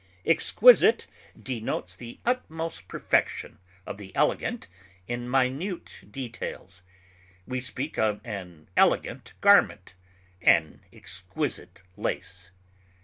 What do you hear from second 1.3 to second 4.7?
denotes the utmost perfection of the elegant